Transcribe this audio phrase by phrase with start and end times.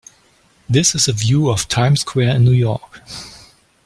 [0.67, 3.03] This is a view of time square in New York.